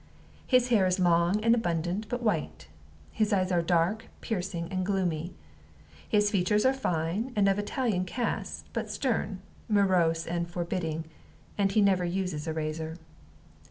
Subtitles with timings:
[0.47, 2.67] His hair is long and abundant, but white;
[3.11, 5.35] his eyes are dark, piercing, and gloomy.
[6.09, 11.05] His features are fine, and of Italian cast, but stern, morose, and forbidding,
[11.55, 12.97] and he never uses razor.